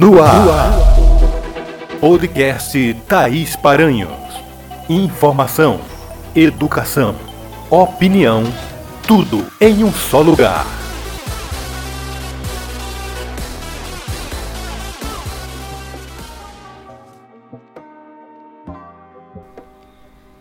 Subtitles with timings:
[0.00, 0.40] No ar.
[2.00, 4.10] Podcast Thaís Paranhos.
[4.88, 5.78] Informação,
[6.34, 7.14] educação,
[7.68, 8.44] opinião,
[9.06, 10.64] tudo em um só lugar.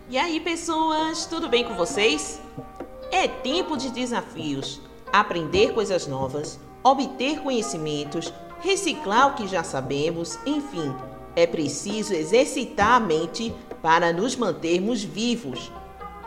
[0.10, 2.42] E aí, pessoas, tudo bem com vocês?
[3.12, 4.80] É tempo de desafios,
[5.12, 10.94] aprender coisas novas, obter conhecimentos, reciclar o que já sabemos, enfim,
[11.36, 15.72] é preciso exercitar a mente para nos mantermos vivos.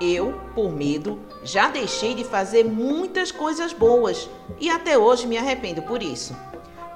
[0.01, 4.29] Eu, por medo, já deixei de fazer muitas coisas boas
[4.61, 6.35] e até hoje me arrependo por isso.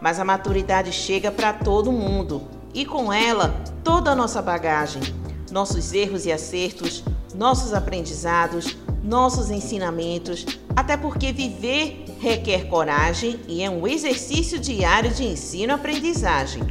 [0.00, 2.42] Mas a maturidade chega para todo mundo
[2.74, 3.54] e com ela
[3.84, 5.02] toda a nossa bagagem,
[5.50, 7.04] nossos erros e acertos,
[7.34, 10.44] nossos aprendizados, nossos ensinamentos,
[10.74, 16.62] até porque viver requer coragem e é um exercício diário de ensino-aprendizagem.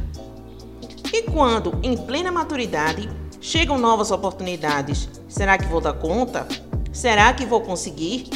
[1.12, 3.08] E quando, em plena maturidade,
[3.40, 6.46] chegam novas oportunidades, será que vou dar conta?
[6.92, 8.28] Será que vou conseguir?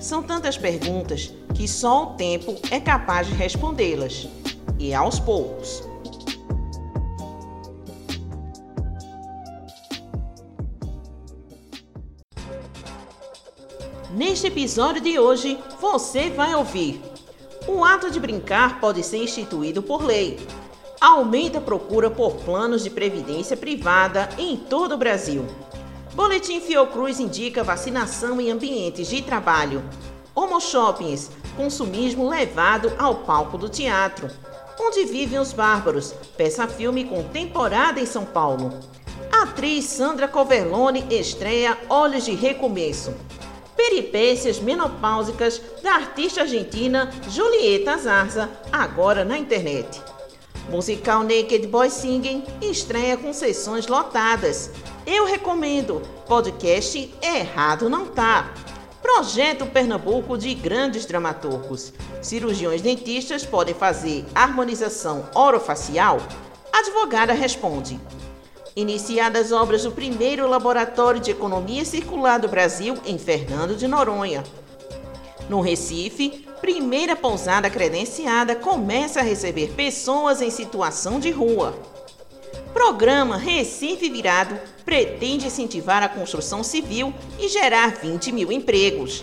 [0.00, 4.28] São tantas perguntas que só o tempo é capaz de respondê-las,
[4.78, 5.82] e aos poucos.
[14.14, 17.02] Neste episódio de hoje, você vai ouvir:
[17.66, 20.38] o ato de brincar pode ser instituído por lei.
[21.00, 25.44] Aumenta a procura por planos de previdência privada em todo o Brasil.
[26.14, 29.82] Boletim Fiocruz indica vacinação em ambientes de trabalho.
[30.32, 34.30] Homo shoppings, consumismo levado ao palco do teatro.
[34.78, 36.14] Onde vivem os bárbaros?
[36.36, 38.78] Peça filme com temporada em São Paulo.
[39.32, 43.12] Atriz Sandra Coverlone estreia Olhos de Recomeço
[43.76, 50.00] peripécias menopáusicas da artista argentina Julieta Zarza, agora na internet.
[50.68, 54.70] Musical Naked Boy Singing estreia com sessões lotadas.
[55.06, 56.00] Eu recomendo.
[56.26, 58.52] Podcast Errado Não Tá.
[59.02, 61.92] Projeto Pernambuco de grandes dramaturgos.
[62.22, 66.18] Cirurgiões dentistas podem fazer harmonização orofacial?
[66.72, 68.00] Advogada responde.
[68.76, 74.42] Iniciadas obras do primeiro Laboratório de Economia Circular do Brasil em Fernando de Noronha.
[75.48, 81.72] No Recife, primeira pousada credenciada começa a receber pessoas em situação de rua.
[82.72, 89.22] Programa Recife Virado pretende incentivar a construção civil e gerar 20 mil empregos.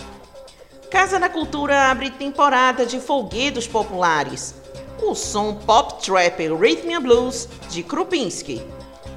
[0.89, 4.55] Casa da Cultura abre temporada de folguedos populares.
[5.03, 8.61] O som pop trap Rhythm Blues de Krupinski.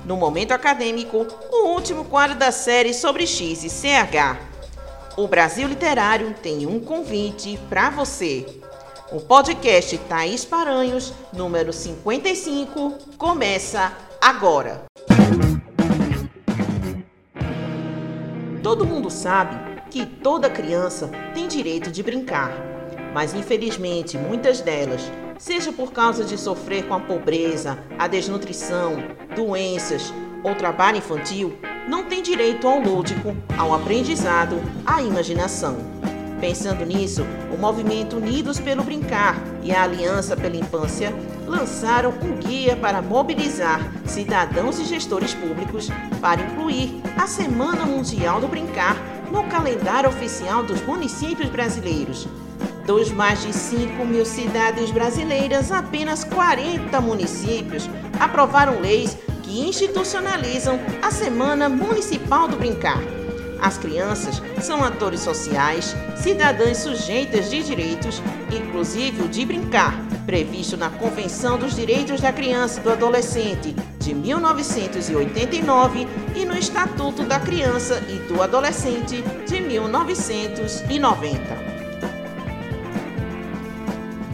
[0.05, 4.37] No momento acadêmico, o último quadro da série sobre X e CH.
[5.17, 8.45] O Brasil Literário tem um convite para você.
[9.11, 14.85] O podcast Thaís Paranhos, número 55, começa agora.
[18.63, 22.53] Todo mundo sabe que toda criança tem direito de brincar,
[23.15, 25.01] mas infelizmente muitas delas
[25.39, 28.97] seja por causa de sofrer com a pobreza, a desnutrição,
[29.35, 30.13] doenças
[30.43, 31.57] ou trabalho infantil,
[31.89, 35.77] não tem direito ao lúdico, ao aprendizado, à imaginação.
[36.41, 37.23] Pensando nisso,
[37.55, 41.13] o movimento Unidos pelo Brincar e a Aliança pela Infância
[41.47, 45.89] lançaram um guia para mobilizar cidadãos e gestores públicos
[46.21, 48.97] para incluir a Semana Mundial do Brincar
[49.31, 52.29] no calendário oficial dos municípios brasileiros,
[52.87, 57.89] dos mais de 5 mil cidades brasileiras, apenas 40 municípios
[58.21, 63.03] aprovaram leis que institucionalizam a Semana Municipal do Brincar.
[63.61, 68.21] As crianças são atores sociais, cidadãs sujeitas de direitos,
[68.53, 69.95] inclusive o de brincar,
[70.27, 76.07] previsto na Convenção dos Direitos da Criança e do Adolescente de 1989
[76.37, 81.64] e no Estatuto da Criança e do Adolescente de 1990.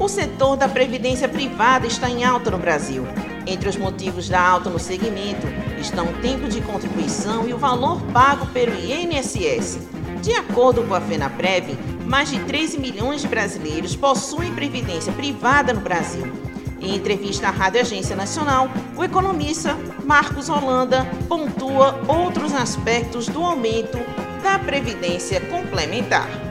[0.01, 3.07] O setor da previdência privada está em alta no Brasil.
[3.47, 5.47] Entre os motivos da alta no segmento
[5.79, 9.79] estão o tempo de contribuição e o valor pago pelo INSS.
[10.23, 11.77] De acordo com a FenaPrev,
[12.07, 16.33] mais de 13 milhões de brasileiros possuem previdência privada no Brasil.
[16.81, 23.99] Em entrevista à Rádio Agência Nacional, o economista Marcos Holanda pontua outros aspectos do aumento
[24.43, 26.50] da previdência complementar.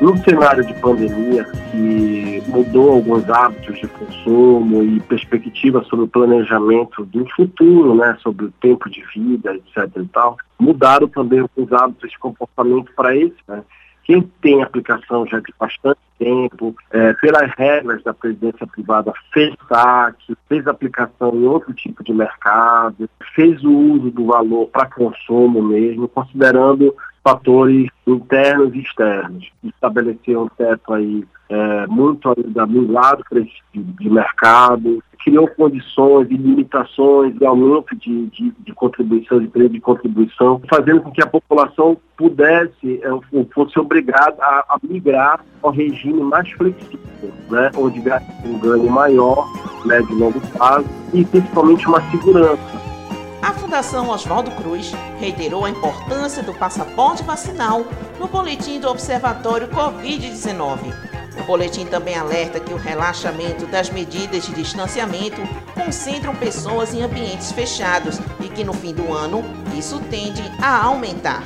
[0.00, 7.04] No cenário de pandemia, que mudou alguns hábitos de consumo e perspectiva sobre o planejamento
[7.06, 9.90] do futuro, né, sobre o tempo de vida, etc.
[9.96, 13.62] e tal, mudaram também alguns hábitos de comportamento para esse, né,
[14.04, 20.36] que tem aplicação já de bastante tempo, é, pelas regras da presidência privada, fez saque,
[20.48, 26.06] fez aplicação em outro tipo de mercado, fez o uso do valor para consumo mesmo,
[26.06, 26.94] considerando
[27.26, 29.50] fatores internos e externos.
[29.64, 33.40] Estabeleceu um teto aí é, muito ainda lado para
[33.72, 39.70] tipo de mercado, criou condições e limitações de aumento de, de, de contribuição, de preço
[39.70, 46.22] de contribuição, fazendo com que a população pudesse, é, fosse obrigada a, migrar ao regime
[46.22, 47.98] mais flexível, né, onde
[48.44, 49.48] um ganho maior,
[49.84, 52.95] médio e longo prazo, e principalmente uma segurança.
[53.42, 57.84] A Fundação Oswaldo Cruz reiterou a importância do passaporte vacinal
[58.18, 64.54] no boletim do Observatório Covid-19 o boletim também alerta que o relaxamento das medidas de
[64.54, 65.40] distanciamento
[65.74, 69.44] concentram pessoas em ambientes fechados e que no fim do ano
[69.76, 71.42] isso tende a aumentar.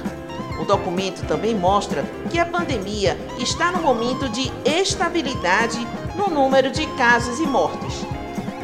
[0.61, 5.79] O documento também mostra que a pandemia está no momento de estabilidade
[6.15, 8.07] no número de casos e mortes.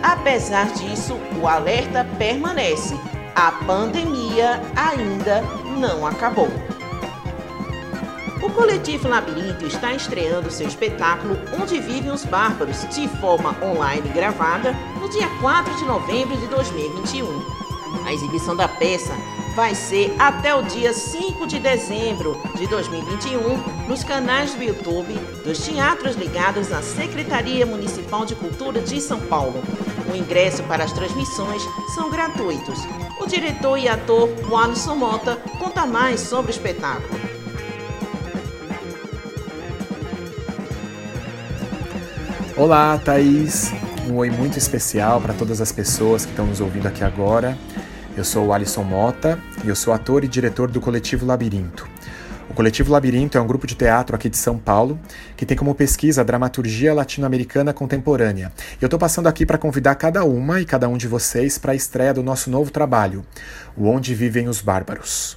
[0.03, 2.95] Apesar disso, o alerta permanece:
[3.37, 5.43] a pandemia ainda
[5.79, 6.49] não acabou.
[8.43, 14.73] O coletivo Labirinto está estreando seu espetáculo Onde Vivem os Bárbaros, de forma online gravada,
[14.99, 18.07] no dia 4 de novembro de 2021.
[18.07, 19.13] A exibição da peça
[19.55, 25.13] vai ser até o dia 5 de dezembro de 2021 nos canais do YouTube
[25.45, 29.63] dos teatros ligados à Secretaria Municipal de Cultura de São Paulo.
[30.11, 31.63] O ingresso para as transmissões
[31.95, 32.79] são gratuitos.
[33.21, 37.21] O diretor e ator Alisson Mota conta mais sobre o espetáculo.
[42.57, 43.73] Olá, Thaís.
[44.09, 47.59] Um oi muito especial para todas as pessoas que estão nos ouvindo aqui agora.
[48.17, 51.96] Eu sou o Alisson Mota e eu sou ator e diretor do Coletivo Labirinto.
[52.57, 54.99] Coletivo Labirinto é um grupo de teatro aqui de São Paulo
[55.37, 58.51] que tem como pesquisa a dramaturgia latino-americana contemporânea.
[58.81, 61.75] Eu estou passando aqui para convidar cada uma e cada um de vocês para a
[61.75, 63.27] estreia do nosso novo trabalho,
[63.77, 65.37] o Onde Vivem os Bárbaros.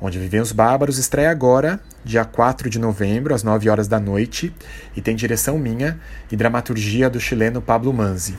[0.00, 4.54] Onde Vivem os Bárbaros estreia agora, dia 4 de novembro, às 9 horas da noite,
[4.94, 5.98] e tem direção minha
[6.30, 8.38] e dramaturgia do chileno Pablo Manzi.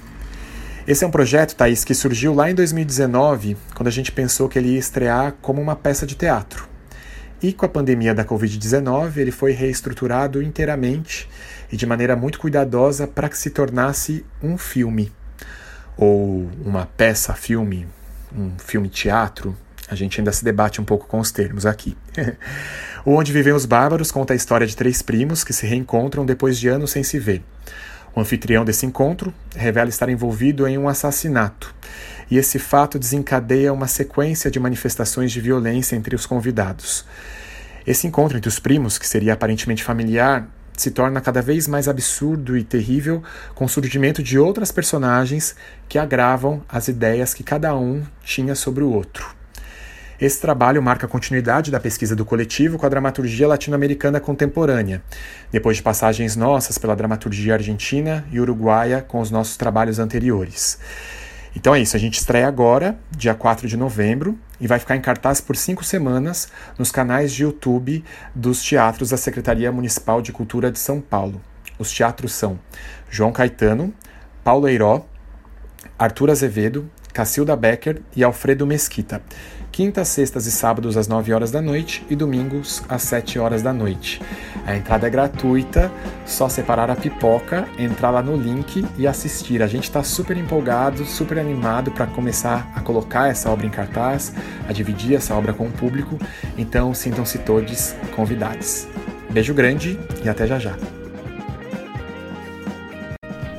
[0.88, 4.58] Esse é um projeto, Thaís, que surgiu lá em 2019, quando a gente pensou que
[4.58, 6.75] ele ia estrear como uma peça de teatro.
[7.46, 11.30] E com a pandemia da Covid-19, ele foi reestruturado inteiramente
[11.72, 15.12] e de maneira muito cuidadosa para que se tornasse um filme,
[15.96, 17.86] ou uma peça-filme,
[18.36, 19.56] um filme-teatro,
[19.88, 21.96] a gente ainda se debate um pouco com os termos aqui.
[23.06, 26.58] o Onde Vivem os Bárbaros conta a história de três primos que se reencontram depois
[26.58, 27.44] de anos sem se ver.
[28.16, 31.76] O anfitrião desse encontro revela estar envolvido em um assassinato,
[32.32, 37.06] e esse fato desencadeia uma sequência de manifestações de violência entre os convidados.
[37.86, 40.48] Esse encontro entre os primos, que seria aparentemente familiar,
[40.78, 43.22] se torna cada vez mais absurdo e terrível
[43.54, 45.56] com o surgimento de outras personagens
[45.88, 49.45] que agravam as ideias que cada um tinha sobre o outro.
[50.20, 55.04] Esse trabalho marca a continuidade da pesquisa do coletivo com a dramaturgia latino-americana contemporânea,
[55.52, 60.80] depois de passagens nossas pela dramaturgia argentina e uruguaia com os nossos trabalhos anteriores.
[61.54, 65.02] Então é isso, a gente estreia agora, dia 4 de novembro, e vai ficar em
[65.02, 66.48] cartaz por cinco semanas
[66.78, 68.02] nos canais de YouTube
[68.34, 71.42] dos teatros da Secretaria Municipal de Cultura de São Paulo.
[71.78, 72.58] Os teatros são
[73.10, 73.94] João Caetano,
[74.46, 75.06] Paulo Eiró,
[76.00, 79.22] Arthur Azevedo, Cacilda Becker e Alfredo Mesquita
[79.76, 83.74] quintas, sextas e sábados às 9 horas da noite e domingos às 7 horas da
[83.74, 84.22] noite.
[84.66, 85.92] A entrada é gratuita,
[86.26, 89.62] só separar a pipoca, entrar lá no link e assistir.
[89.62, 94.32] A gente está super empolgado, super animado para começar a colocar essa obra em cartaz,
[94.66, 96.18] a dividir essa obra com o público,
[96.58, 98.88] então sintam-se todos convidados.
[99.30, 100.78] Beijo grande e até já já.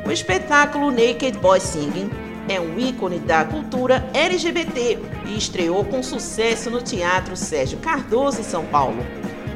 [0.02, 6.70] O espetáculo Naked Boy Singing é um ícone da cultura LGBT e estreou com sucesso
[6.70, 9.04] no Teatro Sérgio Cardoso em São Paulo.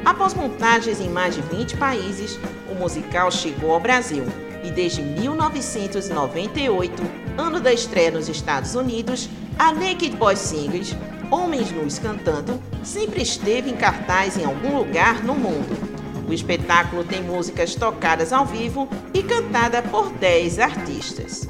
[0.03, 4.25] Após montagens em mais de 20 países, o musical chegou ao Brasil
[4.63, 7.01] e desde 1998,
[7.37, 10.95] ano da estreia nos Estados Unidos, a Naked Boy Singers,
[11.29, 15.91] Homens Nus Cantando, sempre esteve em cartaz em algum lugar no mundo.
[16.27, 21.47] O espetáculo tem músicas tocadas ao vivo e cantada por 10 artistas.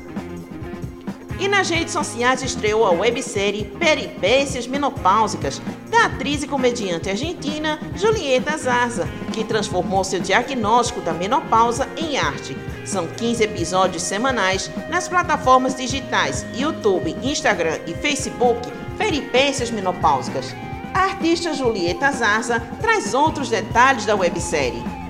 [1.41, 8.55] E nas redes sociais estreou a websérie Peripécias Menopáusicas, da atriz e comediante argentina Julieta
[8.55, 12.55] Zarza, que transformou seu diagnóstico da menopausa em arte.
[12.85, 20.55] São 15 episódios semanais nas plataformas digitais YouTube, Instagram e Facebook Peripécias Menopáusicas.
[20.93, 25.00] A artista Julieta Zarza traz outros detalhes da websérie.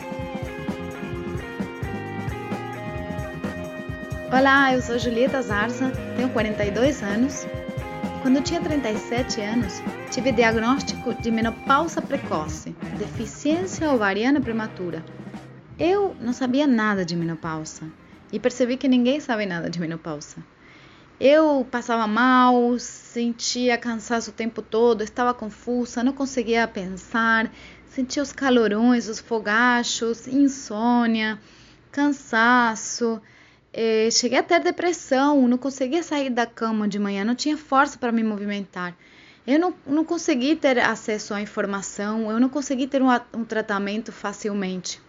[4.33, 7.45] Olá, eu sou Julieta Zarza, tenho 42 anos.
[8.21, 15.03] Quando tinha 37 anos, tive diagnóstico de menopausa precoce, deficiência ovariana prematura.
[15.77, 17.83] Eu não sabia nada de menopausa
[18.31, 20.37] e percebi que ninguém sabe nada de menopausa.
[21.19, 27.51] Eu passava mal, sentia cansaço o tempo todo, estava confusa, não conseguia pensar,
[27.85, 31.37] sentia os calorões, os fogachos, insônia,
[31.91, 33.21] cansaço.
[33.73, 37.97] Eh, cheguei a ter depressão, não conseguia sair da cama de manhã, não tinha força
[37.97, 38.95] para me movimentar.
[39.47, 44.11] Eu não, não consegui ter acesso à informação, eu não consegui ter um, um tratamento
[44.11, 45.01] facilmente.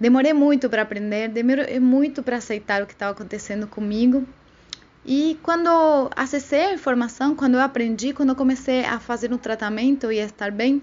[0.00, 4.26] Demorei muito para aprender, demorei muito para aceitar o que estava acontecendo comigo.
[5.06, 5.68] E quando
[6.16, 10.24] acessei a informação, quando eu aprendi, quando eu comecei a fazer um tratamento e a
[10.24, 10.82] estar bem,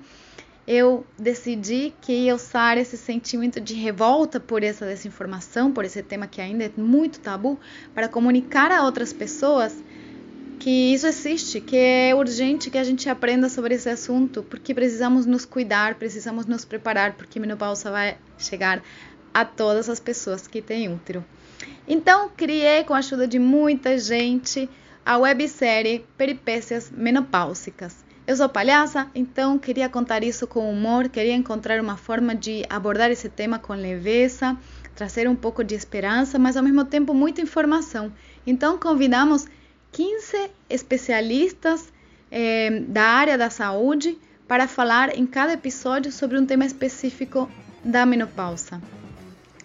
[0.73, 6.27] eu decidi que ia usar esse sentimento de revolta por essa desinformação, por esse tema
[6.27, 7.59] que ainda é muito tabu,
[7.93, 9.75] para comunicar a outras pessoas
[10.61, 15.25] que isso existe, que é urgente que a gente aprenda sobre esse assunto, porque precisamos
[15.25, 18.81] nos cuidar, precisamos nos preparar, porque menopausa vai chegar
[19.33, 21.21] a todas as pessoas que têm útero.
[21.85, 24.69] Então, criei com a ajuda de muita gente
[25.05, 31.81] a websérie Peripécias Menopáusicas eu sou palhaça, então queria contar isso com humor, queria encontrar
[31.81, 34.55] uma forma de abordar esse tema com leveza,
[34.95, 38.11] trazer um pouco de esperança, mas ao mesmo tempo muita informação.
[38.45, 39.47] Então convidamos
[39.91, 41.91] 15 especialistas
[42.31, 47.49] eh, da área da saúde para falar em cada episódio sobre um tema específico
[47.83, 48.81] da menopausa,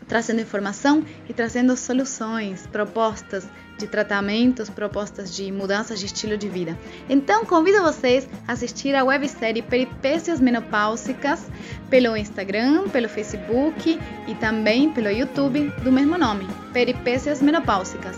[0.08, 3.46] trazendo informação e trazendo soluções, propostas,
[3.78, 6.76] de tratamentos, propostas de mudanças de estilo de vida.
[7.08, 11.46] Então, convido vocês a assistir a websérie Peripécias Menopáusicas
[11.90, 18.16] pelo Instagram, pelo Facebook e também pelo YouTube do mesmo nome, Peripécias Menopáusicas.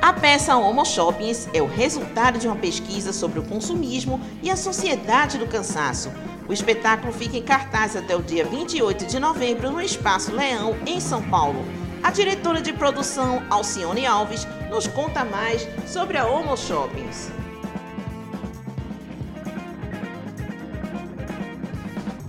[0.00, 4.56] A peça Homo Shoppings é o resultado de uma pesquisa sobre o consumismo e a
[4.56, 6.12] sociedade do cansaço.
[6.48, 11.00] O espetáculo fica em cartaz até o dia 28 de novembro no Espaço Leão, em
[11.00, 11.64] São Paulo.
[12.02, 17.30] A diretora de produção, Alcione Alves, nos conta mais sobre a Homo Shoppings.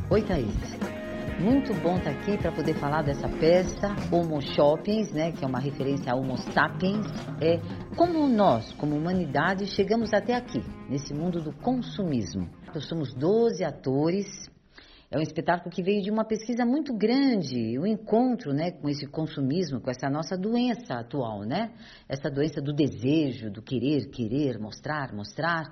[0.10, 0.80] Oi, Thaís.
[1.40, 5.60] Muito bom estar aqui para poder falar dessa peça Homo Shoppings, né, que é uma
[5.60, 7.06] referência a Homo Sapiens.
[7.40, 7.62] É
[7.96, 12.50] como nós, como humanidade, chegamos até aqui, nesse mundo do consumismo.
[12.74, 14.50] Nós somos 12 atores
[15.12, 18.88] é um espetáculo que veio de uma pesquisa muito grande, o um encontro né, com
[18.88, 21.72] esse consumismo, com essa nossa doença atual, né?
[22.08, 25.64] Essa doença do desejo, do querer, querer, mostrar, mostrar.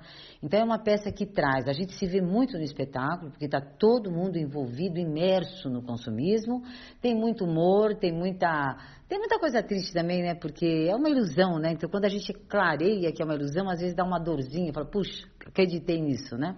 [0.42, 3.60] Então é uma peça que traz, a gente se vê muito no espetáculo, porque está
[3.60, 6.60] todo mundo envolvido, imerso no consumismo.
[7.00, 8.76] Tem muito humor, tem muita.
[9.08, 10.34] Tem muita coisa triste também, né?
[10.34, 11.70] Porque é uma ilusão, né?
[11.72, 14.84] Então quando a gente clareia que é uma ilusão, às vezes dá uma dorzinha, fala,
[14.84, 16.56] puxa, acreditei nisso, né?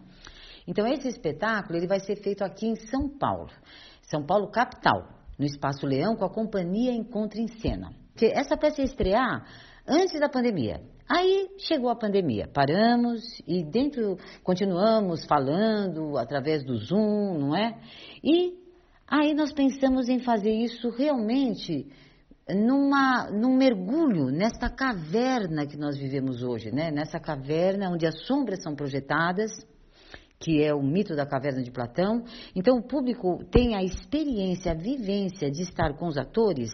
[0.71, 3.51] Então esse espetáculo ele vai ser feito aqui em São Paulo,
[4.03, 7.93] São Paulo capital, no Espaço Leão com a companhia Encontro em Cena.
[8.17, 9.45] Que essa peça ia estrear
[9.85, 10.81] antes da pandemia.
[11.09, 17.77] Aí chegou a pandemia, paramos e dentro continuamos falando através do Zoom, não é?
[18.23, 18.55] E
[19.09, 21.89] aí nós pensamos em fazer isso realmente
[22.49, 26.93] numa, num mergulho nesta caverna que nós vivemos hoje, né?
[26.93, 29.51] Nessa caverna onde as sombras são projetadas
[30.41, 32.25] que é o mito da caverna de Platão.
[32.57, 36.71] Então, o público tem a experiência, a vivência de estar com os atores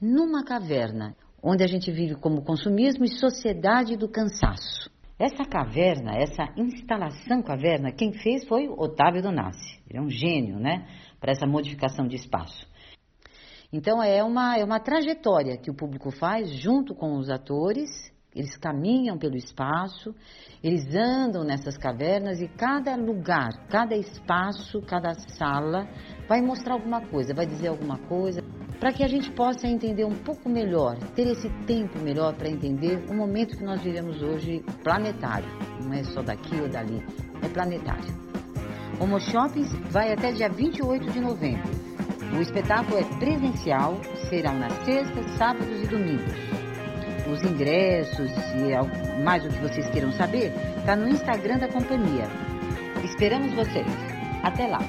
[0.00, 4.88] numa caverna, onde a gente vive como consumismo e sociedade do cansaço.
[5.18, 9.80] Essa caverna, essa instalação caverna, quem fez foi Otávio Donassi.
[9.90, 10.86] Ele é um gênio, né,
[11.18, 12.68] para essa modificação de espaço.
[13.72, 17.90] Então é uma, é uma trajetória que o público faz junto com os atores
[18.34, 20.14] eles caminham pelo espaço,
[20.62, 25.88] eles andam nessas cavernas e cada lugar, cada espaço, cada sala
[26.28, 28.42] vai mostrar alguma coisa, vai dizer alguma coisa,
[28.78, 33.02] para que a gente possa entender um pouco melhor, ter esse tempo melhor para entender
[33.10, 35.48] o momento que nós vivemos hoje planetário.
[35.82, 37.02] Não é só daqui ou dali,
[37.42, 38.14] é planetário.
[39.00, 41.70] Homo Shoppings vai até dia 28 de novembro.
[42.36, 46.67] O espetáculo é presencial, serão nas sextas, sábados e domingos
[47.30, 52.26] os ingressos e mais o que vocês queiram saber, está no Instagram da companhia.
[53.04, 53.86] Esperamos vocês.
[54.42, 54.80] Até lá!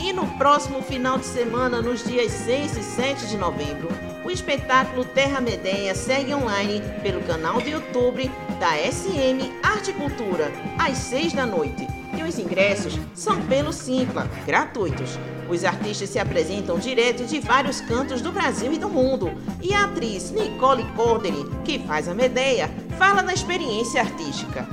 [0.00, 3.88] E no próximo final de semana, nos dias 6 e 7 de novembro,
[4.24, 10.50] O espetáculo Terra Medeia segue online pelo canal do YouTube da SM Arte e Cultura,
[10.78, 11.86] às 6 da noite.
[12.16, 15.18] E os ingressos são pelo Simpla, gratuitos.
[15.48, 19.30] Os artistas se apresentam direto de vários cantos do Brasil e do mundo.
[19.60, 24.66] E a atriz Nicole Corderi, que faz a Medeia, fala da experiência artística.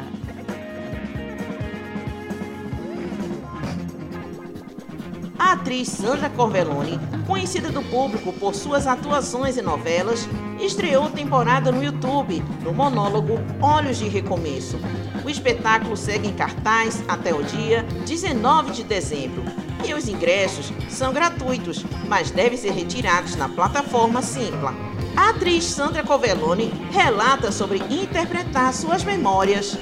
[5.40, 10.28] A atriz Sandra Corvelone, conhecida do público por suas atuações em novelas,
[10.60, 14.78] estreou temporada no YouTube, no monólogo Olhos de Recomeço.
[15.24, 19.42] O espetáculo segue em cartaz até o dia 19 de dezembro.
[19.88, 24.76] E os ingressos são gratuitos, mas devem ser retirados na plataforma Simpla.
[25.16, 29.78] A atriz Sandra Covelone relata sobre interpretar suas memórias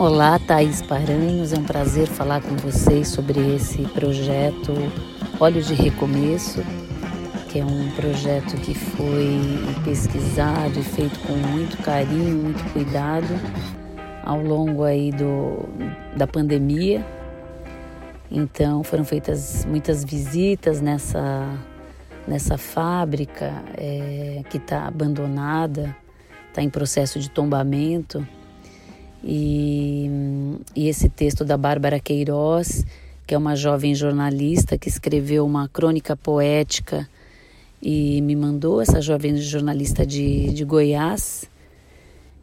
[0.00, 4.72] Olá, Thaís Paranhos, é um prazer falar com vocês sobre esse projeto
[5.38, 6.62] Olhos de Recomeço,
[7.50, 9.38] que é um projeto que foi
[9.84, 13.28] pesquisado e feito com muito carinho, muito cuidado
[14.24, 15.68] ao longo aí do,
[16.16, 17.06] da pandemia.
[18.30, 21.46] Então foram feitas muitas visitas nessa,
[22.26, 25.94] nessa fábrica é, que está abandonada,
[26.48, 28.26] está em processo de tombamento
[29.22, 30.10] e,
[30.74, 32.84] e esse texto da Bárbara Queiroz,
[33.26, 37.08] que é uma jovem jornalista que escreveu uma crônica poética
[37.82, 41.48] e me mandou, essa jovem jornalista de, de Goiás,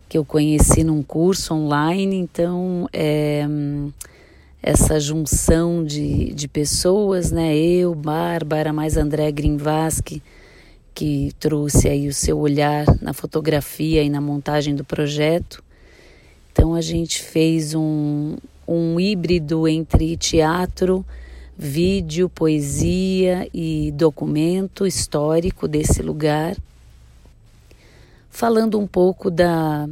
[0.10, 3.46] que eu conheci num curso online, então é,
[4.62, 7.56] essa junção de, de pessoas, né?
[7.56, 10.22] Eu, Bárbara, mais André Grinvasque,
[10.94, 15.64] que trouxe aí o seu olhar na fotografia e na montagem do projeto.
[16.58, 18.36] Então a gente fez um,
[18.68, 21.06] um híbrido entre teatro,
[21.56, 26.58] vídeo, poesia e documento histórico desse lugar,
[28.32, 29.88] falando um pouco da,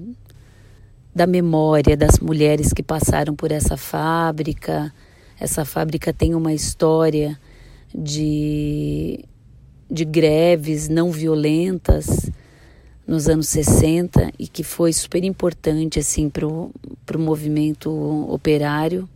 [1.13, 4.91] da memória das mulheres que passaram por essa fábrica.
[5.39, 7.39] Essa fábrica tem uma história
[7.93, 9.23] de,
[9.87, 12.31] de greves não violentas
[13.07, 16.71] nos anos 60 e que foi super importante assim para o
[17.19, 17.91] movimento
[18.29, 19.07] operário.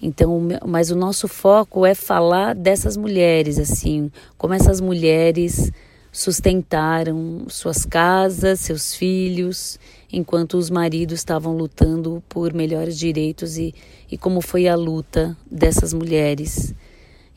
[0.00, 5.70] Então, mas o nosso foco é falar dessas mulheres, assim, como essas mulheres
[6.10, 9.78] sustentaram suas casas, seus filhos,
[10.12, 13.74] enquanto os maridos estavam lutando por melhores direitos e,
[14.10, 16.74] e como foi a luta dessas mulheres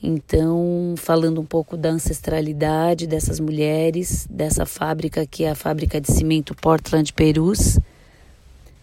[0.01, 6.11] Então, falando um pouco da ancestralidade dessas mulheres, dessa fábrica que é a fábrica de
[6.11, 7.79] cimento Portland Perus.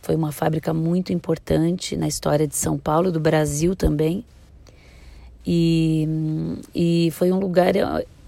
[0.00, 4.24] Foi uma fábrica muito importante na história de São Paulo, do Brasil também.
[5.46, 6.08] E,
[6.74, 7.74] e foi um lugar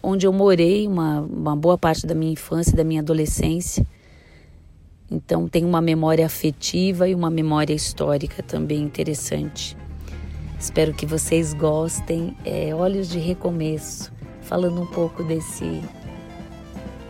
[0.02, 3.84] onde eu morei uma, uma boa parte da minha infância da minha adolescência.
[5.10, 9.76] Então tem uma memória afetiva e uma memória histórica também interessante.
[10.64, 12.34] Espero que vocês gostem.
[12.42, 15.82] É, Olhos de Recomeço, falando um pouco desse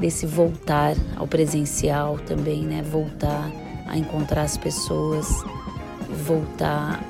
[0.01, 2.83] desse voltar ao presencial também, né?
[2.83, 3.49] Voltar
[3.87, 5.29] a encontrar as pessoas,
[6.27, 7.01] voltar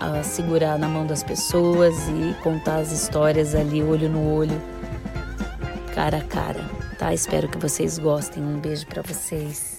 [0.00, 4.60] a, a segurar na mão das pessoas e contar as histórias ali olho no olho,
[5.94, 6.68] cara a cara
[6.98, 7.14] tá?
[7.14, 8.42] Espero que vocês gostem.
[8.42, 9.75] Um beijo para vocês.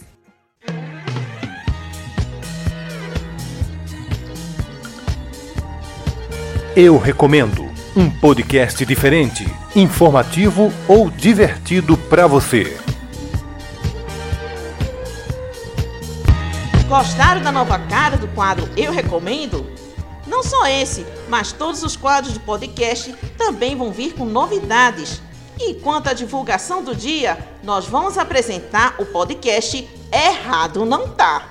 [6.80, 9.44] Eu recomendo um podcast diferente,
[9.76, 12.78] informativo ou divertido para você.
[16.88, 19.66] Gostaram da nova cara do quadro Eu Recomendo?
[20.28, 25.20] Não só esse, mas todos os quadros do podcast também vão vir com novidades
[25.60, 31.50] e quanto à divulgação do dia, nós vamos apresentar o podcast Errado Não Tá.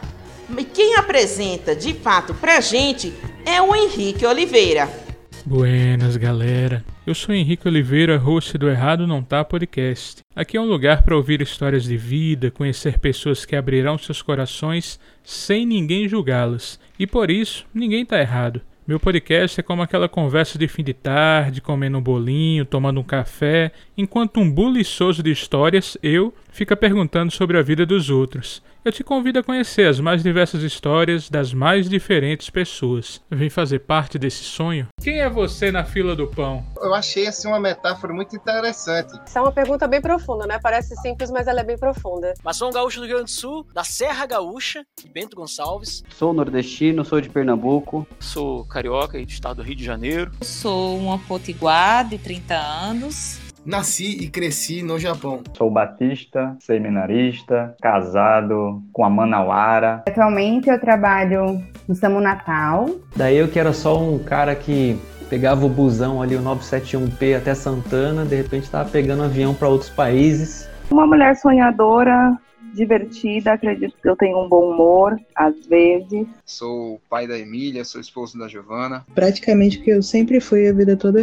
[0.56, 3.12] E quem apresenta de fato pra gente
[3.44, 5.04] é o Henrique Oliveira.
[5.46, 6.84] Buenas, galera.
[7.06, 10.22] Eu sou Henrique Oliveira, host do Errado Não Tá podcast.
[10.34, 14.98] Aqui é um lugar para ouvir histórias de vida, conhecer pessoas que abrirão seus corações
[15.22, 16.80] sem ninguém julgá-las.
[16.98, 18.60] E por isso, ninguém tá errado.
[18.84, 23.04] Meu podcast é como aquela conversa de fim de tarde, comendo um bolinho, tomando um
[23.04, 28.60] café, enquanto um buliçoso de histórias, eu, fica perguntando sobre a vida dos outros.
[28.86, 33.20] Eu te convido a conhecer as mais diversas histórias das mais diferentes pessoas.
[33.28, 34.86] Vem fazer parte desse sonho?
[35.02, 36.64] Quem é você na fila do pão?
[36.80, 39.12] Eu achei assim uma metáfora muito interessante.
[39.24, 40.60] Essa é uma pergunta bem profunda, né?
[40.62, 42.32] Parece simples, mas ela é bem profunda.
[42.44, 46.04] Mas sou um gaúcho do Rio Grande do Sul, da Serra Gaúcha, Bento Gonçalves.
[46.10, 48.06] Sou nordestino, sou de Pernambuco.
[48.20, 50.30] Sou carioca e do estado do Rio de Janeiro.
[50.42, 55.42] Sou uma potiguar de 30 anos Nasci e cresci no Japão.
[55.56, 60.04] Sou batista, seminarista, casado com a Manauara.
[60.06, 62.88] Atualmente eu trabalho no Samu Natal.
[63.16, 64.96] Daí eu que era só um cara que
[65.28, 69.90] pegava o busão ali, o 971P até Santana, de repente estava pegando avião para outros
[69.90, 70.70] países.
[70.88, 72.38] Uma mulher sonhadora,
[72.72, 76.28] divertida, acredito que eu tenho um bom humor, às vezes.
[76.44, 79.04] Sou pai da Emília, sou esposo da Giovana.
[79.12, 81.20] Praticamente o que eu sempre fui a vida toda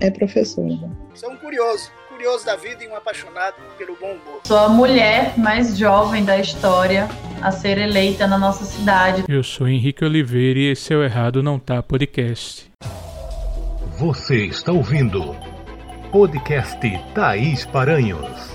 [0.00, 0.66] é professor.
[1.14, 4.40] Sou um curioso, curioso da vida e um apaixonado pelo bom humor.
[4.44, 7.08] Sou a mulher mais jovem da história
[7.40, 9.22] a ser eleita na nossa cidade.
[9.28, 12.68] Eu sou Henrique Oliveira e esse é o Errado Não Tá Podcast.
[13.96, 15.36] Você está ouvindo
[16.10, 16.80] podcast
[17.14, 18.53] Thaís Paranhos.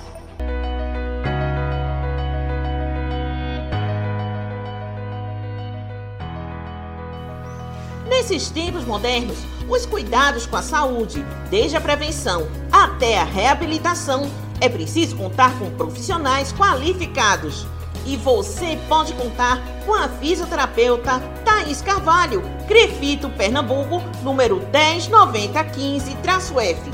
[8.30, 14.30] Nesses tempos modernos, os cuidados com a saúde, desde a prevenção até a reabilitação,
[14.62, 17.66] é preciso contar com profissionais qualificados.
[18.06, 26.92] E você pode contar com a fisioterapeuta Thaís Carvalho, Crefito, Pernambuco, número 109015-F.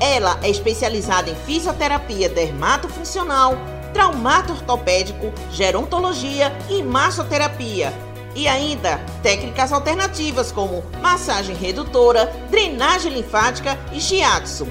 [0.00, 3.56] Ela é especializada em fisioterapia dermatofuncional,
[3.92, 8.05] traumato ortopédico, gerontologia e massoterapia
[8.36, 14.68] e ainda técnicas alternativas como massagem redutora, drenagem linfática e shiatsu.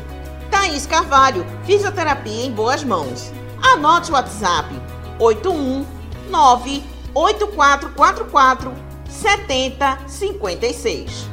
[0.51, 3.33] Thaís Carvalho, fisioterapia em boas mãos.
[3.61, 4.69] Anote o WhatsApp
[5.19, 6.83] 819
[7.15, 8.71] 8444
[9.09, 11.29] 7056.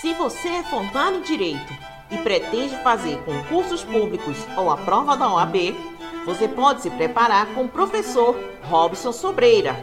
[0.00, 5.32] Se você é formado em Direito e pretende fazer concursos públicos ou a prova da
[5.32, 5.76] OAB,
[6.24, 9.80] você pode se preparar com o professor Robson Sobreira.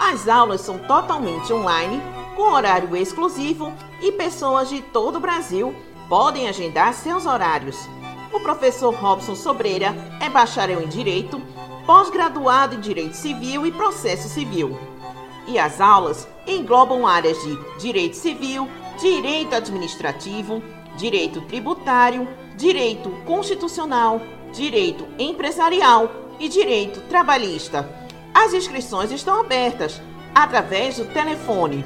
[0.00, 2.00] As aulas são totalmente online,
[2.36, 5.74] com horário exclusivo e pessoas de todo o Brasil
[6.08, 7.76] podem agendar seus horários.
[8.32, 11.40] O professor Robson Sobreira é bacharel em Direito,
[11.86, 14.78] pós-graduado em Direito Civil e Processo Civil.
[15.46, 18.68] E as aulas englobam áreas de Direito Civil,
[19.00, 20.62] Direito Administrativo,
[20.98, 24.20] direito tributário, direito constitucional,
[24.52, 27.88] direito empresarial e direito trabalhista.
[28.34, 30.02] As inscrições estão abertas
[30.34, 31.84] através do telefone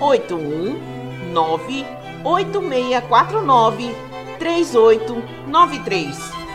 [0.00, 1.86] 819
[2.24, 3.94] 8649
[4.38, 6.47] 3893.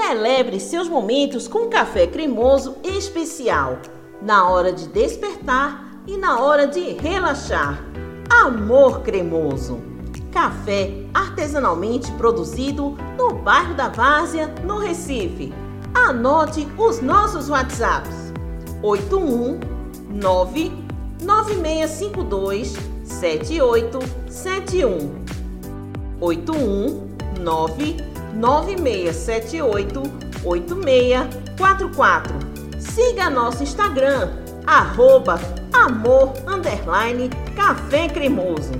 [0.00, 3.80] Celebre seus momentos com café cremoso especial,
[4.22, 7.82] na hora de despertar e na hora de relaxar.
[8.30, 9.80] Amor Cremoso.
[10.30, 15.52] Café artesanalmente produzido no bairro da Várzea, no Recife.
[15.92, 18.32] Anote os nossos WhatsApps:
[18.80, 20.72] 819
[21.20, 25.24] 9652 7871
[26.20, 30.02] 819 9678
[30.44, 32.38] 8644
[32.78, 34.30] Siga nosso Instagram,
[34.66, 35.38] arroba
[35.72, 38.72] amor underline café cremoso.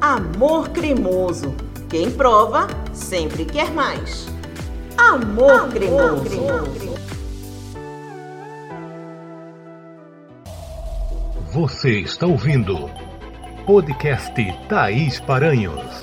[0.00, 1.54] Amor cremoso.
[1.88, 4.26] Quem prova sempre quer mais.
[4.96, 6.24] Amor, amor cremoso.
[6.24, 6.92] cremoso.
[11.52, 12.90] Você está ouvindo
[13.66, 14.34] podcast
[14.68, 16.02] Thaís Paranhos.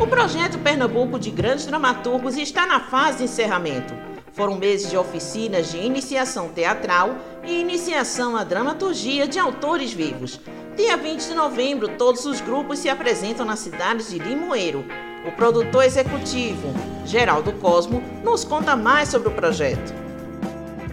[0.00, 3.92] O projeto Pernambuco de Grandes Dramaturgos está na fase de encerramento.
[4.32, 10.40] Foram meses de oficinas de iniciação teatral e iniciação à dramaturgia de autores vivos.
[10.74, 14.86] Dia 20 de novembro, todos os grupos se apresentam na cidade de Limoeiro.
[15.28, 16.72] O produtor executivo,
[17.04, 19.92] Geraldo Cosmo, nos conta mais sobre o projeto.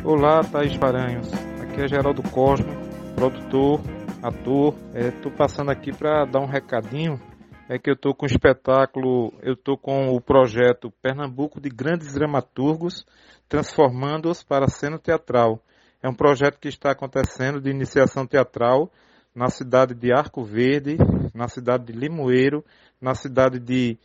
[0.04, 1.30] Olá, Thaís Paranhos
[1.62, 2.76] aqui é Geraldo Cosmo,
[3.16, 3.80] produtor,
[4.22, 4.74] ator.
[4.94, 7.22] Estou é, passando aqui para dar um recadinho.
[7.70, 12.14] É que eu estou com o espetáculo, eu estou com o projeto Pernambuco de Grandes
[12.14, 13.06] Dramaturgos,
[13.50, 15.62] transformando-os para cena teatral.
[16.02, 18.90] É um projeto que está acontecendo de iniciação teatral
[19.36, 20.96] na cidade de Arco Verde,
[21.34, 22.64] na cidade de Limoeiro,
[23.02, 23.98] na cidade de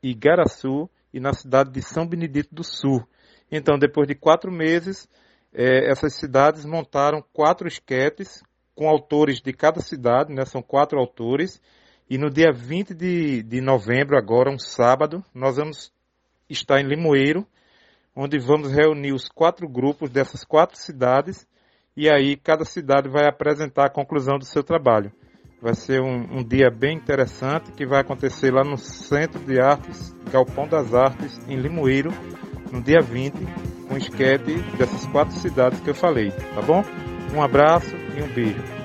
[0.00, 3.02] Igaraçu e na cidade de São Benedito do Sul.
[3.50, 5.08] Então, depois de quatro meses,
[5.52, 8.44] é, essas cidades montaram quatro esquetes
[8.76, 11.60] com autores de cada cidade, né, são quatro autores,
[12.10, 15.92] e no dia 20 de, de novembro, agora, um sábado, nós vamos
[16.48, 17.46] estar em Limoeiro,
[18.16, 21.46] onde vamos reunir os quatro grupos dessas quatro cidades,
[21.94, 25.12] e aí cada cidade vai apresentar a conclusão do seu trabalho.
[25.60, 30.14] Vai ser um, um dia bem interessante que vai acontecer lá no Centro de Artes,
[30.32, 32.10] Galpão das Artes, em Limoeiro,
[32.72, 33.34] no dia 20,
[33.86, 36.82] com esquete dessas quatro cidades que eu falei, tá bom?
[37.34, 38.77] Um abraço e um beijo.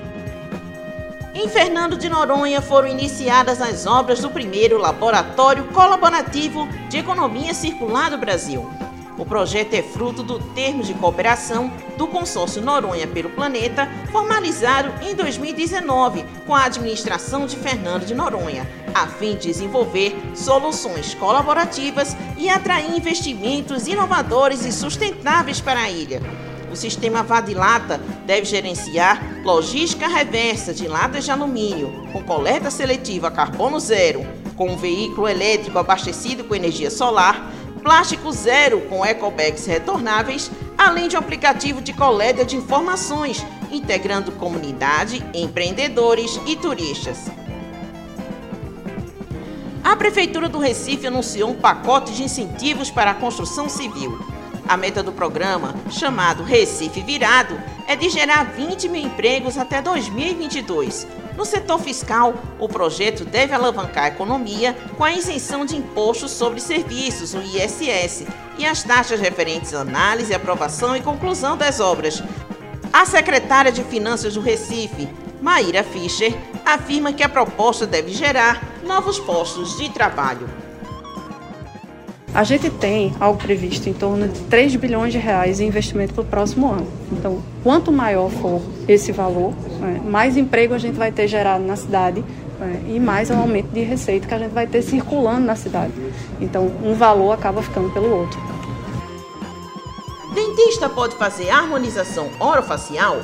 [1.34, 8.08] Em Fernando de Noronha foram iniciadas as obras do primeiro Laboratório Colaborativo de Economia Circular
[8.08, 8.70] do Brasil.
[9.18, 15.12] O projeto é fruto do termo de cooperação do consórcio Noronha pelo Planeta, formalizado em
[15.16, 22.48] 2019 com a administração de Fernando de Noronha, a fim de desenvolver soluções colaborativas e
[22.48, 26.22] atrair investimentos inovadores e sustentáveis para a ilha.
[26.74, 33.78] O sistema Vadilata deve gerenciar logística reversa de latas de alumínio, com coleta seletiva carbono
[33.78, 37.48] zero, com um veículo elétrico abastecido com energia solar
[37.80, 45.24] plástico zero com ecobags retornáveis, além de um aplicativo de coleta de informações, integrando comunidade,
[45.32, 47.30] empreendedores e turistas.
[49.84, 54.18] A Prefeitura do Recife anunciou um pacote de incentivos para a construção civil.
[54.66, 61.06] A meta do programa, chamado Recife Virado, é de gerar 20 mil empregos até 2022,
[61.36, 66.60] no setor fiscal, o projeto deve alavancar a economia com a isenção de impostos sobre
[66.60, 68.24] serviços, o ISS,
[68.56, 72.22] e as taxas referentes à análise, aprovação e conclusão das obras.
[72.92, 75.08] A secretária de Finanças do Recife,
[75.42, 76.32] Maíra Fischer,
[76.64, 80.63] afirma que a proposta deve gerar novos postos de trabalho.
[82.34, 86.22] A gente tem algo previsto em torno de 3 bilhões de reais em investimento para
[86.22, 86.86] o próximo ano.
[87.12, 91.76] Então, quanto maior for esse valor, né, mais emprego a gente vai ter gerado na
[91.76, 92.24] cidade
[92.58, 95.92] né, e mais um aumento de receita que a gente vai ter circulando na cidade.
[96.40, 98.40] Então, um valor acaba ficando pelo outro.
[100.34, 103.20] Dentista pode fazer harmonização orofacial?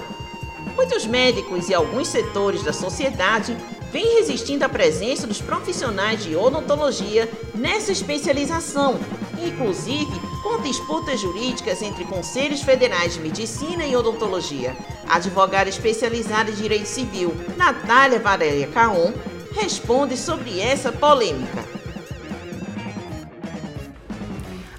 [0.76, 3.56] Muitos médicos e alguns setores da sociedade
[3.92, 8.98] vem resistindo à presença dos profissionais de odontologia nessa especialização,
[9.44, 10.10] inclusive
[10.42, 14.76] com disputas jurídicas entre conselhos federais de medicina e odontologia.
[15.08, 19.12] A advogada especializada em direito civil, Natália Valéria Caon,
[19.52, 21.64] responde sobre essa polêmica.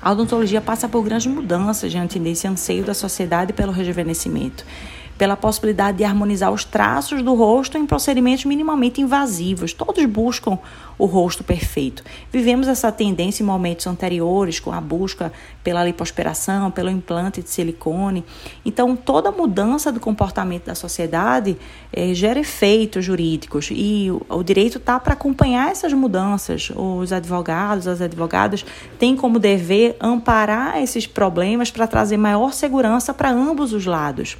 [0.01, 4.65] A odontologia passa por grandes mudanças diante desse anseio da sociedade pelo rejuvenescimento
[5.21, 9.71] pela possibilidade de harmonizar os traços do rosto em procedimentos minimamente invasivos.
[9.71, 10.57] Todos buscam
[10.97, 12.03] o rosto perfeito.
[12.31, 15.31] Vivemos essa tendência em momentos anteriores, com a busca
[15.63, 18.23] pela lipoaspiração, pelo implante de silicone.
[18.65, 21.55] Então, toda mudança do comportamento da sociedade
[21.93, 26.71] eh, gera efeitos jurídicos e o, o direito está para acompanhar essas mudanças.
[26.75, 28.65] Os advogados, as advogadas
[28.97, 34.35] têm como dever amparar esses problemas para trazer maior segurança para ambos os lados.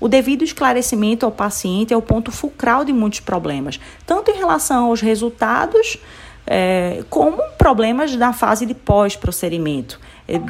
[0.00, 4.86] O devido esclarecimento ao paciente é o ponto fulcral de muitos problemas, tanto em relação
[4.86, 5.98] aos resultados
[6.46, 10.00] é, como problemas na fase de pós-procedimento.
[10.26, 10.40] É,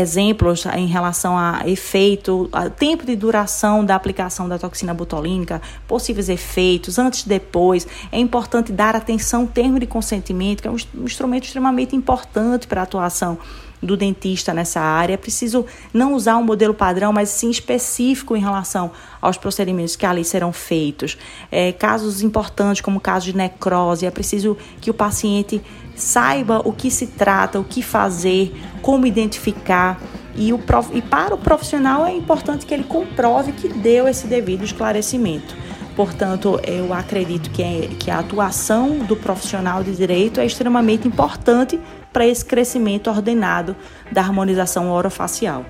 [0.00, 6.28] exemplos em relação a efeito, a tempo de duração da aplicação da toxina botulínica, possíveis
[6.28, 7.84] efeitos, antes e depois.
[8.12, 12.82] É importante dar atenção ao termo de consentimento, que é um instrumento extremamente importante para
[12.82, 13.36] a atuação
[13.82, 15.14] do dentista nessa área.
[15.14, 20.06] É preciso não usar um modelo padrão, mas sim específico em relação aos procedimentos que
[20.06, 21.18] ali serão feitos.
[21.50, 25.62] É, casos importantes, como o caso de necrose, é preciso que o paciente
[25.94, 30.00] saiba o que se trata, o que fazer, como identificar.
[30.36, 30.90] E, o prof...
[30.92, 35.54] e para o profissional é importante que ele comprove que deu esse devido esclarecimento.
[35.96, 41.80] Portanto, eu acredito que, é, que a atuação do profissional de direito é extremamente importante
[42.12, 43.76] para esse crescimento ordenado
[44.10, 45.64] da harmonização orofacial.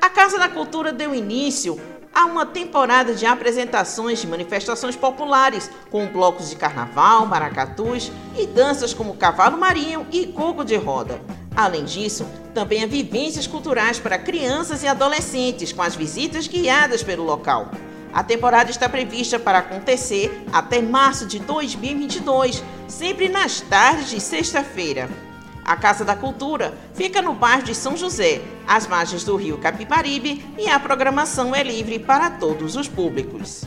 [0.00, 1.80] A Casa da Cultura deu início
[2.14, 8.94] a uma temporada de apresentações de manifestações populares, com blocos de carnaval, maracatus e danças
[8.94, 11.20] como cavalo marinho e coco de roda.
[11.56, 17.24] Além disso, também há vivências culturais para crianças e adolescentes, com as visitas guiadas pelo
[17.24, 17.70] local.
[18.14, 25.10] A temporada está prevista para acontecer até março de 2022, sempre nas tardes de sexta-feira.
[25.64, 30.46] A Casa da Cultura fica no bairro de São José, às margens do rio Capibaribe,
[30.56, 33.64] e a programação é livre para todos os públicos.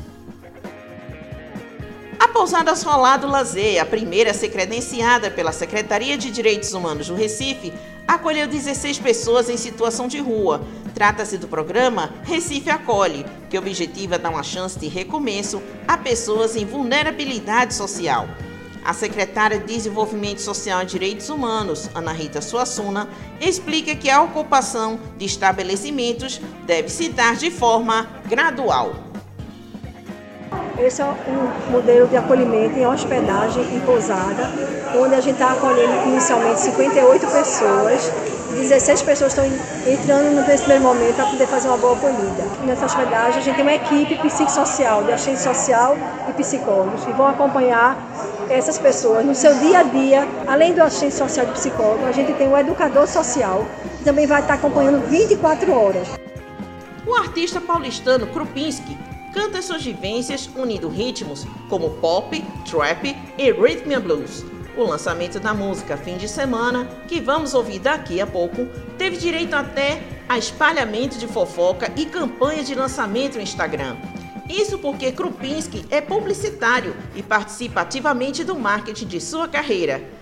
[2.37, 7.73] Pousada Solado Lazer, a primeira a ser credenciada pela Secretaria de Direitos Humanos do Recife,
[8.07, 10.61] acolheu 16 pessoas em situação de rua.
[10.93, 16.63] Trata-se do programa Recife Acolhe, que objetiva dar uma chance de recomeço a pessoas em
[16.63, 18.27] vulnerabilidade social.
[18.85, 23.09] A secretária de Desenvolvimento Social e Direitos Humanos, Ana Rita Suassuna,
[23.41, 29.06] explica que a ocupação de estabelecimentos deve se dar de forma gradual.
[30.79, 34.51] Esse é um modelo de acolhimento em hospedagem e pousada,
[34.95, 38.11] onde a gente está acolhendo inicialmente 58 pessoas.
[38.51, 39.45] 16 pessoas estão
[39.91, 42.43] entrando nesse primeiro momento para poder fazer uma boa acolhida.
[42.63, 45.97] Nessa hospedagem a gente tem uma equipe psicossocial, de assistente social
[46.29, 47.97] e psicólogos, que vão acompanhar
[48.47, 50.27] essas pessoas no seu dia a dia.
[50.45, 53.65] Além do assistente social e psicólogo, a gente tem o educador social,
[53.97, 56.07] que também vai estar acompanhando 24 horas.
[57.05, 58.97] O artista paulistano Krupinski
[59.37, 64.43] canta suas vivências unindo ritmos como pop, trap e rhythm and blues.
[64.75, 68.65] O lançamento da música Fim de Semana, que vamos ouvir daqui a pouco,
[68.97, 73.95] teve direito até a espalhamento de fofoca e campanha de lançamento no Instagram.
[74.49, 80.16] Isso porque Krupinski é publicitário e participa ativamente do marketing de sua carreira.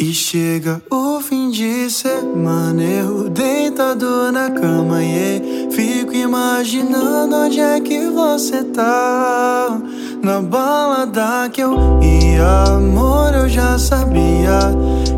[0.00, 7.80] E chega o fim de semana, eu deitado na cama e fico imaginando onde é
[7.80, 9.76] que você tá.
[10.22, 14.60] Na balada que eu ia, amor, eu já sabia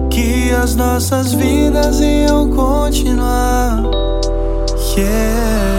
[0.09, 3.83] que as nossas vidas iam continuar.
[4.97, 5.70] Yeah,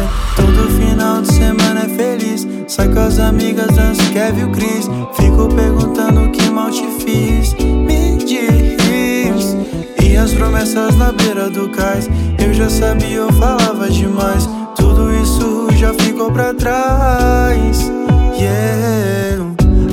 [2.71, 4.89] Sai com as amigas, dança, Kevin e o Chris.
[5.15, 7.53] Fico perguntando que mal te fiz.
[7.55, 9.57] Me diz.
[10.01, 12.09] E as promessas na beira do cais.
[12.39, 14.47] Eu já sabia, eu falava demais.
[14.77, 17.91] Tudo isso já ficou pra trás.
[18.39, 19.43] Yeah.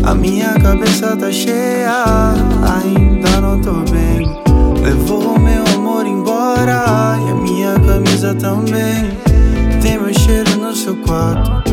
[0.05, 2.05] A minha cabeça tá cheia,
[2.63, 4.41] ainda não tô bem.
[4.85, 9.11] Levou meu amor embora e a minha camisa também.
[9.83, 11.69] Tem meu cheiro no seu quarto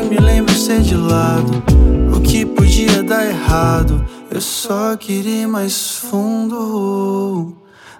[0.00, 1.62] eu me lembro ser de lado.
[2.14, 7.54] O que podia dar errado, eu só queria ir mais fundo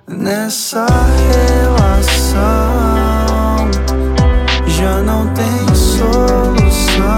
[0.09, 0.87] nessa
[1.35, 2.41] relação.
[4.67, 7.11] Já não tem solução.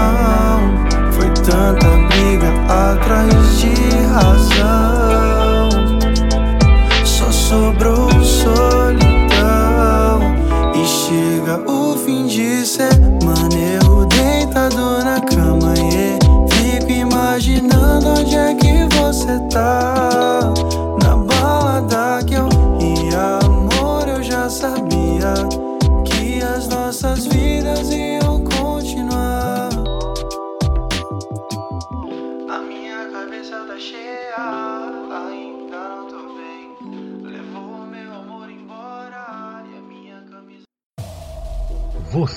[1.11, 3.73] Foi tanta briga atrás de
[4.13, 4.52] razão.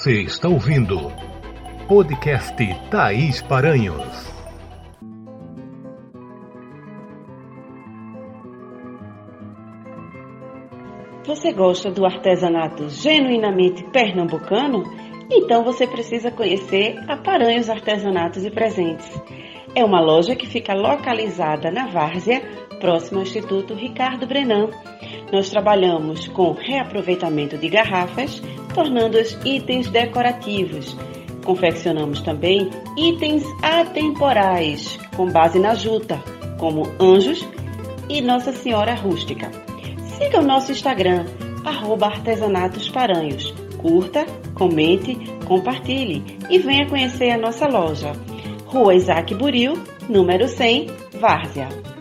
[0.07, 1.13] Você está ouvindo
[1.89, 2.55] podcast
[2.89, 4.33] Thaís Paranhos.
[11.27, 14.85] Você gosta do artesanato genuinamente pernambucano?
[15.29, 19.11] Então você precisa conhecer a Paranhos Artesanatos e Presentes.
[19.75, 22.43] É uma loja que fica localizada na Várzea,
[22.79, 24.71] próximo ao Instituto Ricardo Brenan.
[25.33, 28.41] Nós trabalhamos com reaproveitamento de garrafas,
[28.77, 30.95] tornando-os itens decorativos.
[31.45, 36.22] Confeccionamos também itens atemporais, com base na juta,
[36.59, 37.49] como anjos
[38.09, 39.51] e Nossa Senhora Rústica.
[40.18, 41.24] Siga o nosso Instagram,
[41.64, 43.55] arroba artesanatos paranhos.
[43.79, 45.16] Curta, comente,
[45.47, 48.12] compartilhe e venha conhecer a nossa loja.
[48.66, 49.74] Rua Isaac Buril,
[50.09, 51.95] número 100, Várzea.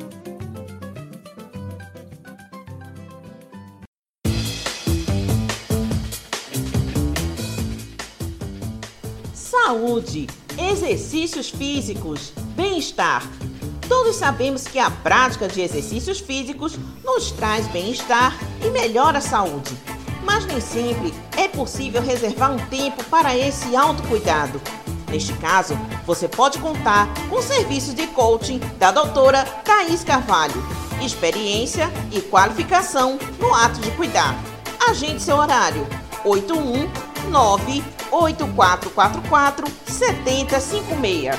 [9.76, 10.26] Saúde,
[10.58, 13.30] exercícios físicos, bem-estar.
[13.90, 19.78] Todos sabemos que a prática de exercícios físicos nos traz bem-estar e melhora a saúde.
[20.24, 24.62] Mas nem sempre é possível reservar um tempo para esse autocuidado.
[25.12, 30.64] Neste caso, você pode contar com serviços de coaching da doutora Thaís Carvalho.
[31.04, 34.42] Experiência e qualificação no ato de cuidar.
[34.88, 35.86] Agende seu horário.
[36.24, 37.15] 819
[38.12, 41.36] 8444 7056.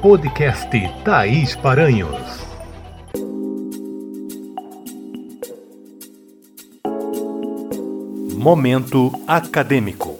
[0.00, 0.70] podcast
[1.04, 2.47] Thaís Paranhos.
[8.48, 10.18] Momento acadêmico.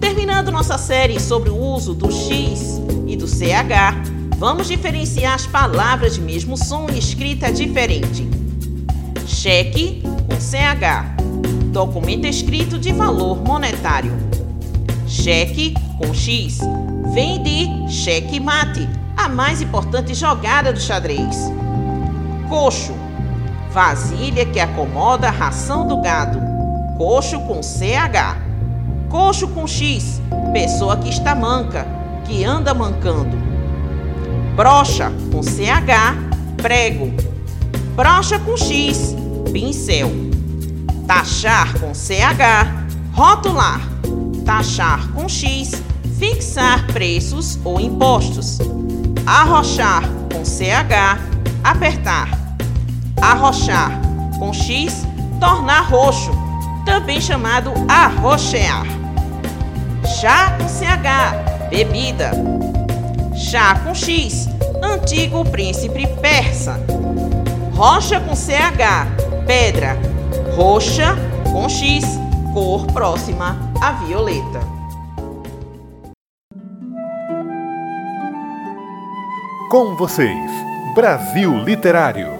[0.00, 3.96] Terminando nossa série sobre o uso do X e do CH,
[4.38, 8.30] vamos diferenciar as palavras de mesmo som e escrita diferente.
[9.26, 11.16] Cheque com CH,
[11.72, 14.12] documento escrito de valor monetário.
[15.08, 16.60] Cheque com X,
[17.12, 21.50] vem de cheque mate, a mais importante jogada do xadrez.
[22.48, 22.94] Coxo,
[23.72, 26.40] vasilha que acomoda a ração do gado.
[26.96, 28.36] Coxo com CH.
[29.08, 31.84] Coxo com X, pessoa que está manca,
[32.24, 33.36] que anda mancando.
[34.54, 37.12] Brocha com CH, prego.
[37.96, 39.16] Brocha com X,
[39.52, 40.10] pincel.
[41.08, 43.80] Taxar com CH, rotular.
[44.44, 45.72] Taxar com X,
[46.18, 48.58] fixar preços ou impostos.
[49.26, 50.02] Arrochar
[50.32, 51.18] com CH,
[51.64, 52.39] apertar.
[53.20, 54.00] Arrochar
[54.38, 55.06] com X,
[55.38, 56.30] tornar roxo,
[56.86, 58.86] também chamado arrochear.
[60.18, 62.32] Chá com CH, bebida.
[63.36, 64.48] Chá com X,
[64.82, 66.80] antigo príncipe persa.
[67.74, 69.96] Rocha com CH, pedra.
[70.56, 71.16] Roxa
[71.52, 72.04] com X,
[72.54, 74.60] cor próxima a violeta.
[79.70, 80.50] Com vocês,
[80.94, 82.39] Brasil Literário.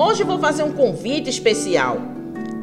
[0.00, 1.98] Hoje vou fazer um convite especial.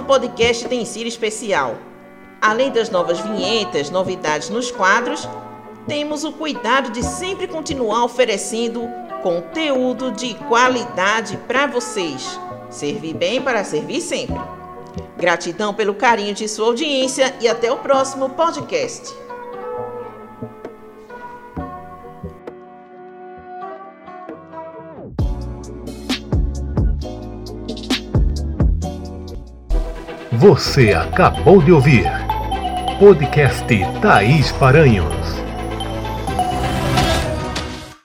[0.05, 1.75] podcast tem sido especial.
[2.41, 5.27] Além das novas vinhetas, novidades nos quadros,
[5.87, 8.87] temos o cuidado de sempre continuar oferecendo
[9.21, 12.39] conteúdo de qualidade para vocês.
[12.69, 14.39] Servir bem para servir sempre.
[15.17, 19.24] Gratidão pelo carinho de sua audiência e até o próximo podcast.
[30.47, 32.05] Você acabou de ouvir
[32.99, 33.65] podcast
[33.99, 35.44] Thaís Paranhos.